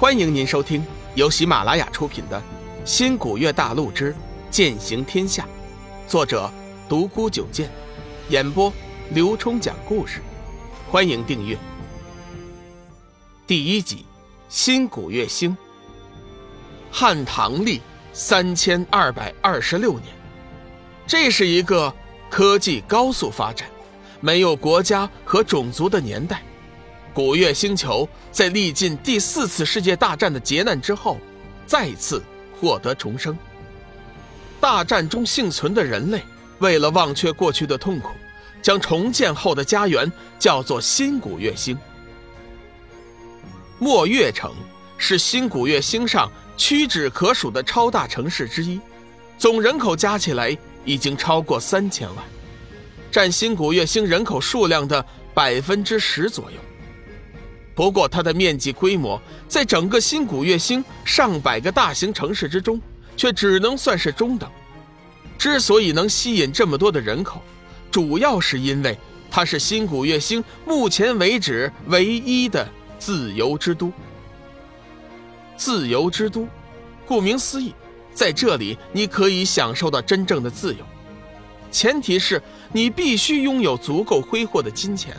[0.00, 2.38] 欢迎您收听由喜马拉雅出品的
[2.84, 4.14] 《新古月大陆之
[4.48, 5.42] 剑行天下》，
[6.08, 6.48] 作者
[6.88, 7.68] 独孤九剑，
[8.28, 8.72] 演播
[9.10, 10.20] 刘冲讲故事。
[10.88, 11.58] 欢迎订阅。
[13.44, 14.06] 第一集：
[14.48, 15.56] 新古月星。
[16.92, 17.80] 汉唐历
[18.12, 20.14] 三千二百二十六年，
[21.08, 21.92] 这是一个
[22.30, 23.68] 科技高速发展、
[24.20, 26.40] 没有国家和种族的年代。
[27.14, 31.18] 古月星球在历尽第四次世界大战的劫难之后，
[31.66, 32.22] 再次
[32.60, 33.36] 获得重生。
[34.60, 36.22] 大战中幸存的人类，
[36.58, 38.10] 为了忘却过去的痛苦，
[38.62, 41.76] 将重建后的家园叫做新古月星。
[43.78, 44.52] 墨月城
[44.96, 48.80] 是新古月星上屈指可数的超大城市之一，
[49.38, 52.24] 总人口加起来已经超过三千万，
[53.10, 55.04] 占新古月星人口数量的
[55.34, 56.58] 百分之十左右。
[57.78, 62.82] 不过，它的面积规模在整个新古月星上百个大型城市之中，
[63.16, 64.50] 却只能算是中等。
[65.38, 67.40] 之所以能吸引这么多的人口，
[67.88, 68.98] 主要是因为
[69.30, 73.92] 它是新古月星目前为止唯一的自由之都。
[75.56, 76.48] 自由之都，
[77.06, 77.72] 顾名思义，
[78.12, 80.84] 在这里你可以享受到真正的自由，
[81.70, 85.16] 前提是你必须拥有足够挥霍的金钱。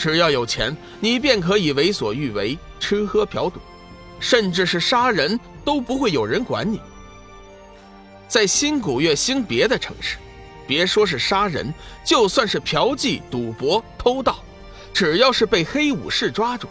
[0.00, 3.60] 只要有钱，你便可以为所欲为，吃喝嫖赌，
[4.18, 6.80] 甚至是杀人都不会有人管你。
[8.26, 10.16] 在新古月星别的城市，
[10.66, 11.70] 别说是杀人，
[12.02, 14.42] 就算是嫖妓、赌博、偷盗，
[14.94, 16.66] 只要是被黑武士抓住，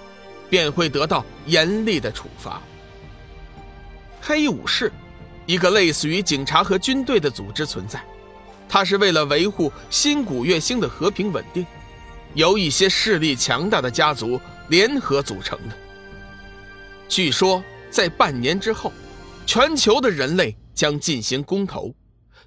[0.49, 2.59] 便会得到严厉的处罚。
[4.19, 4.91] 黑武士，
[5.45, 8.03] 一个类似于警察和军队的组织存在，
[8.67, 11.63] 它是为了维护新古月星的和平稳定。
[12.33, 15.75] 由一些势力强大的家族联合组成的。
[17.07, 18.93] 据说，在半年之后，
[19.45, 21.93] 全球的人类将进行公投，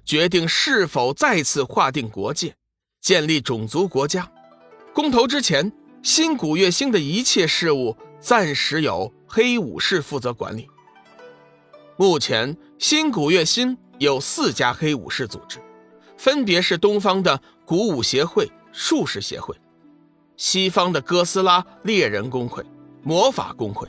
[0.05, 2.55] 决定是否再次划定国界，
[3.01, 4.29] 建立种族国家。
[4.93, 5.71] 公投之前，
[6.01, 10.67] 新古月星的一切事务暂时由黑武士负责管理。
[11.97, 15.59] 目前，新古月星有四家黑武士组织，
[16.17, 19.55] 分别是东方的古武协会、术士协会。
[20.35, 22.63] 西方的哥斯拉猎人工会、
[23.03, 23.87] 魔法工会，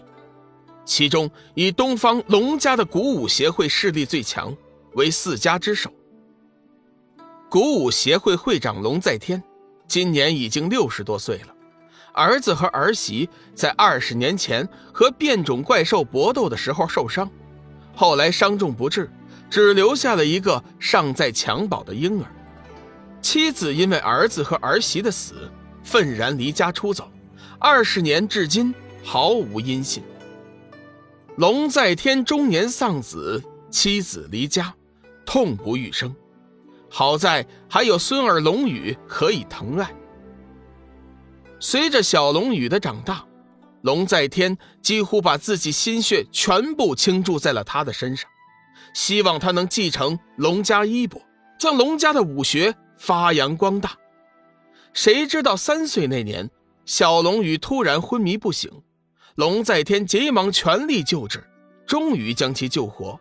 [0.84, 4.55] 其中以东方龙家的古武协会势力最强，
[4.93, 5.91] 为四家之首。
[7.49, 9.43] 古武协会会长龙在天，
[9.88, 11.55] 今年已经六十多岁了。
[12.12, 17.28] 儿子和儿媳在二十年前和变种怪兽搏斗的时候受伤，
[17.94, 19.11] 后来伤重不治，
[19.49, 22.26] 只留下了一个尚在襁褓的婴儿。
[23.22, 25.50] 妻子因为儿子和儿媳的死。
[25.84, 27.09] 愤然离家出走，
[27.61, 28.75] 二十年至今
[29.05, 30.03] 毫无音信。
[31.37, 34.75] 龙在天中年丧子，妻子离家，
[35.25, 36.12] 痛不欲生。
[36.89, 39.93] 好在还有孙儿龙宇可以疼爱。
[41.61, 43.25] 随着小龙宇的长大，
[43.83, 48.31] 龙在天几乎把自己心血全部倾注在了他的身上，
[48.94, 51.21] 希望他能继承龙家衣钵，
[51.59, 53.97] 将龙家的武学发扬光大。
[54.94, 56.49] 谁知道三岁那年，
[56.87, 58.71] 小龙宇突然昏迷不醒，
[59.34, 61.43] 龙在天急忙全力救治，
[61.84, 63.19] 终于将其救活。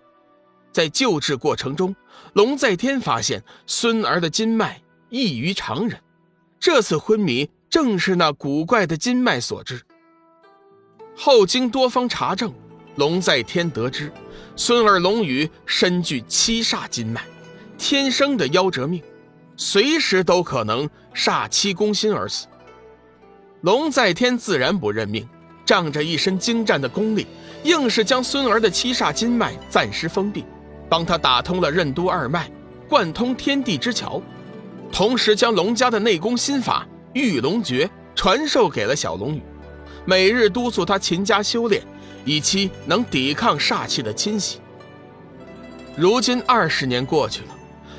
[0.72, 1.96] 在救治过程中，
[2.34, 4.80] 龙在天发现孙儿的筋脉
[5.10, 6.00] 异于常人，
[6.60, 9.82] 这次昏迷正是那古怪的筋脉所致。
[11.16, 12.54] 后经多方查证，
[12.98, 14.12] 龙在天得知，
[14.56, 17.24] 孙儿龙宇身具七煞筋脉，
[17.80, 19.02] 天生的夭折命。
[19.64, 22.48] 随时都可能煞气攻心而死。
[23.62, 25.26] 龙在天自然不认命，
[25.66, 27.26] 仗着一身精湛的功力，
[27.64, 30.44] 硬是将孙儿的七煞筋脉暂时封闭，
[30.90, 32.52] 帮他打通了任督二脉，
[32.90, 34.22] 贯通天地之桥，
[34.92, 39.42] 同时将龙家的内功心法御龙诀传授给了小龙女，
[40.04, 41.82] 每日督促他勤加修炼，
[42.26, 44.60] 以期能抵抗煞气的侵袭。
[45.96, 47.53] 如今二十年过去了。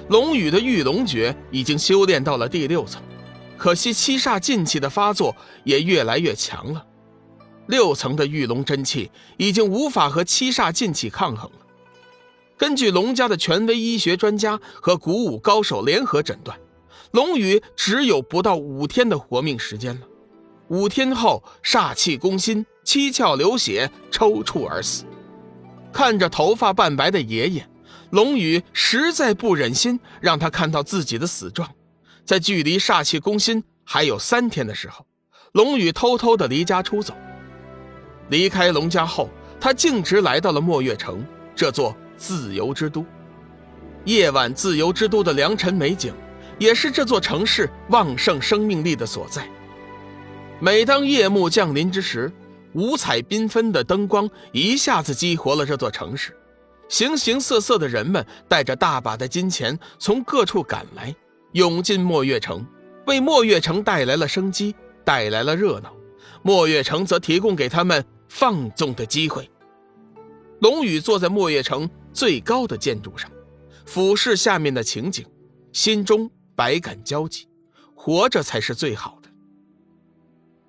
[0.09, 3.03] 龙宇的御龙诀已经修炼到了第六层，
[3.56, 5.35] 可惜七煞劲气的发作
[5.65, 6.85] 也越来越强了。
[7.69, 11.59] 六层的御龙真气已经无法和七煞劲气抗衡了。
[12.59, 16.59] 根据龙家的权威医学专家和古武高手联合诊断，
[17.12, 20.06] 龙宇只有不到五天的活命时间了。
[20.69, 25.05] 五天后，煞气攻心，七窍流血，抽搐而死。
[25.93, 27.67] 看着头发半白的爷爷。
[28.15, 31.69] 龙宇实在不忍心让他看到自己的死状，
[32.25, 35.05] 在距离煞气攻心还有三天的时候，
[35.51, 37.13] 龙宇偷偷的离家出走。
[38.29, 39.29] 离开龙家后，
[39.61, 41.27] 他径直来到了墨月城，
[41.57, 43.05] 这座自由之都。
[44.05, 46.15] 夜晚自由之都的良辰美景，
[46.57, 49.45] 也是这座城市旺盛生命力的所在。
[50.61, 52.31] 每当夜幕降临之时，
[52.75, 56.33] 五彩缤纷的灯光一下子激活了这座城市，
[56.89, 61.15] 形形色色的人们带着大把的金钱从各处赶来，
[61.53, 62.65] 涌进墨月城，
[63.07, 65.95] 为墨月城带来了生机，带来了热闹。
[66.43, 69.51] 墨月城则提供给他们放纵的机会。
[70.61, 73.31] 龙宇坐在墨月城最高的建筑上。
[73.87, 75.27] 俯视下面的情景，
[75.73, 77.47] 心中百感交集。
[77.95, 79.29] 活着才是最好的。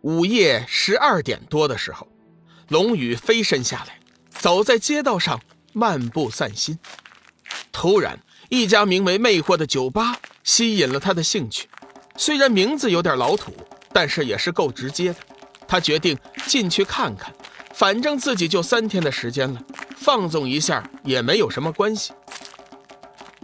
[0.01, 2.07] 午夜十二点多的时候，
[2.69, 5.39] 龙宇飞身下来，走在街道上
[5.77, 6.79] 漫步散心。
[7.69, 8.17] 突然，
[8.47, 11.67] 一家名为“魅惑”的酒吧吸引了他的兴趣。
[12.15, 13.51] 虽然名字有点老土，
[13.91, 15.15] 但是也是够直接的。
[15.67, 16.17] 他决定
[16.47, 17.33] 进去看看，
[17.73, 19.61] 反正自己就三天的时间了，
[19.97, 22.13] 放纵一下也没有什么关系。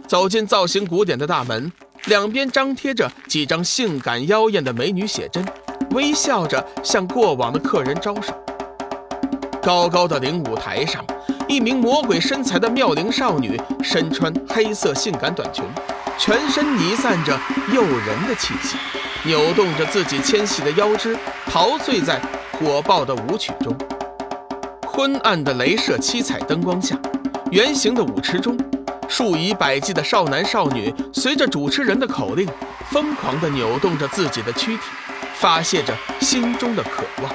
[0.08, 1.70] 走进造型古典的大门，
[2.06, 5.46] 两边张贴着几张性感妖艳的美女写真，
[5.90, 8.32] 微笑着向过往的客人招手。
[9.62, 11.04] 高高的领舞台上，
[11.52, 15.62] 一名魔鬼身材的妙龄少女身穿黑色性感短裙，
[16.16, 17.38] 全身弥散着
[17.74, 18.78] 诱人的气息，
[19.24, 21.14] 扭动着自己纤细的腰肢，
[21.44, 22.18] 陶醉在
[22.52, 23.76] 火爆的舞曲中。
[24.86, 26.98] 昏暗的镭射七彩灯光下，
[27.50, 28.56] 圆形的舞池中。
[29.06, 32.48] 数以百计的少男少女随着主持人的口令，
[32.90, 34.82] 疯狂地扭动着自己的躯体，
[35.34, 37.30] 发泄着心中的渴望。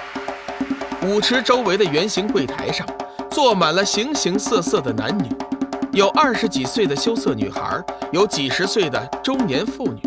[1.03, 2.83] 舞池周围的圆形柜台上，
[3.29, 5.29] 坐满了形形色色的男女，
[5.93, 10.01] 有二十几岁的羞涩女孩，有几十岁的中年妇女，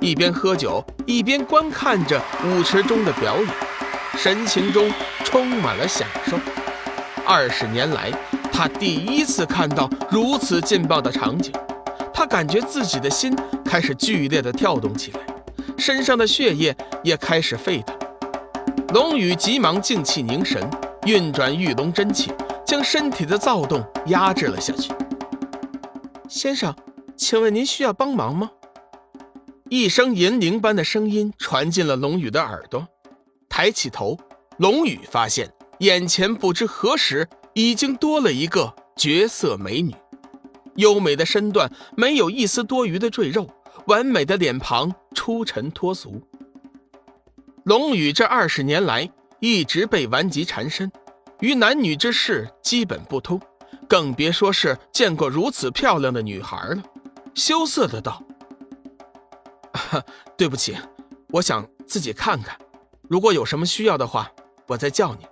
[0.00, 3.48] 一边喝酒，一边观看着舞池中的表演，
[4.16, 4.90] 神情中
[5.24, 6.36] 充满了享受。
[7.26, 8.12] 二十年来。
[8.52, 11.52] 他第一次看到如此劲爆的场景，
[12.10, 15.20] 他感觉自己的心开始剧烈的跳动起来，
[15.76, 16.74] 身上的血液
[17.04, 17.94] 也开始沸腾。
[18.94, 20.58] 龙宇急忙静气凝神，
[21.04, 22.32] 运转玉龙真气，
[22.66, 24.92] 将身体的躁动压制了下去。
[26.28, 26.74] 先生，
[27.16, 28.50] 请问您需要帮忙吗？
[29.70, 32.86] 一声银铃般的声音传进了龙宇的耳朵。
[33.48, 34.18] 抬起头，
[34.58, 37.26] 龙宇发现眼前不知何时。
[37.58, 39.94] 已经多了一个绝色美女，
[40.74, 43.48] 优美的身段，没有一丝多余的赘肉，
[43.86, 46.20] 完美的脸庞，出尘脱俗。
[47.64, 49.10] 龙宇这二十年来
[49.40, 50.92] 一直被顽疾缠身，
[51.40, 53.40] 与男女之事基本不通，
[53.88, 56.82] 更别说是见过如此漂亮的女孩了。
[57.34, 58.22] 羞涩的道
[60.36, 60.76] ：“对不起，
[61.28, 62.56] 我想自己看看，
[63.08, 64.30] 如果有什么需要的话，
[64.66, 65.26] 我再叫你。”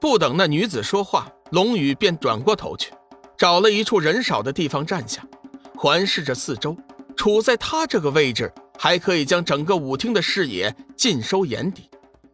[0.00, 2.92] 不等那女子说话，龙宇便转过头去，
[3.36, 5.24] 找了一处人少的地方站下，
[5.76, 6.76] 环视着四周。
[7.16, 11.87] 处在他这个位置，还可以将整个舞厅的视野尽收眼底。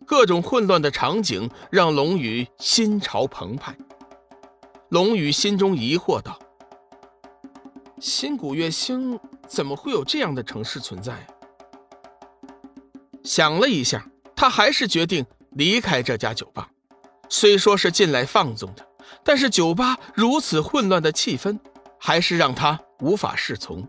[0.06, 3.76] 各种混乱的场景让龙宇心潮澎湃。
[4.90, 6.38] 龙宇心中疑惑道
[7.98, 9.18] ：“新古月星
[9.48, 11.26] 怎么会有这样的城市存在？”
[13.24, 14.06] 想了一下，
[14.36, 16.68] 他还是决定离开这家酒吧。
[17.30, 18.86] 虽说是进来放纵的，
[19.24, 21.58] 但是酒吧如此混乱的气氛，
[21.98, 23.84] 还是让他无法适从。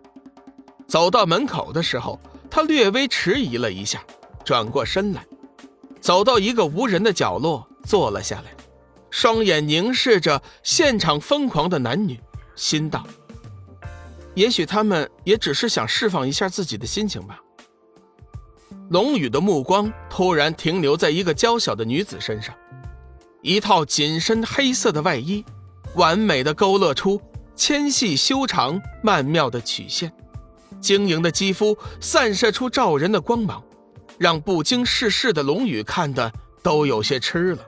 [0.88, 4.02] 走到门口的时候，他略微迟疑了一下，
[4.44, 5.26] 转过身来，
[6.06, 8.56] 走到一个无人的角落坐了下来，
[9.10, 12.20] 双眼凝视着现场疯狂的男女，
[12.56, 13.04] 心道：
[14.36, 17.42] 也许他们也只是想释放一下自己的心情吧。
[18.92, 22.54] 龙宇的目光突然停留在一个娇小的女子身上。
[23.42, 25.44] 一套紧身黑色的外衣，
[25.96, 27.20] 完美的勾勒出
[27.56, 30.14] 纤细修长、曼妙的曲线，
[30.80, 33.64] 晶莹的肌肤散射出照人的光芒，
[34.18, 36.32] 让不经世事的龙宇看的
[36.64, 37.66] 都有些痴了。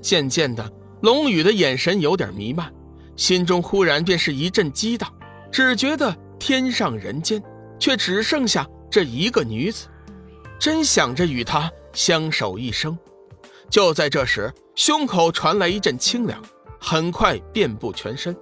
[0.00, 2.72] 渐渐的，龙宇的眼神有点弥漫，
[3.16, 5.12] 心中忽然便是一阵激荡，
[5.52, 7.42] 只觉得天上人间，
[7.78, 9.86] 却只剩下这一个女子，
[10.58, 12.96] 真想着与她相守一生。
[13.68, 16.42] 就在这时，胸口传来一阵清凉，
[16.80, 18.34] 很快遍布全身。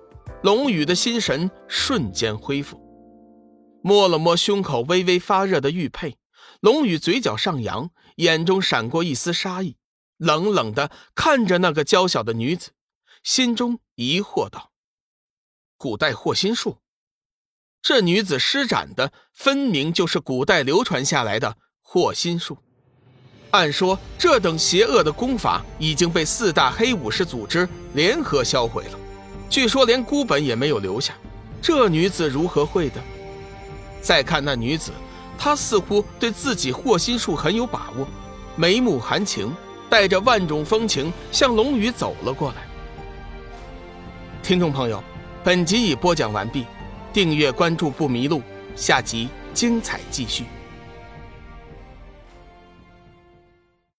[0.43, 2.81] 龙宇的心神瞬间恢复，
[3.83, 6.17] 摸了摸胸口微微发热的玉佩，
[6.61, 9.77] 龙宇嘴角上扬，眼中闪过一丝杀意，
[10.17, 12.71] 冷冷的看着那个娇小的女子，
[13.23, 14.73] 心中疑惑道
[15.79, 16.79] ：“古代惑心术，
[17.81, 22.59] 这女子施展的分明就是古代流传下来的惑心术。”
[23.53, 28.99] 按说这等邪恶的功法已经被四大黑武士组织联合销毁了，
[29.49, 31.15] 据说连孤本也没有留下。
[31.63, 33.01] 这女子如何会的？
[34.03, 34.93] 再看那女子，
[35.39, 38.07] 他似乎对自己霍心术很有把握，
[38.57, 39.55] 眉目含情，
[39.89, 42.57] 带着万种风情向龙宇走了过来。
[44.43, 45.03] 听众朋友，
[45.45, 46.67] 本集已播讲完毕，
[47.13, 48.43] 订阅关注不迷路，
[48.75, 50.45] 下集精彩继续。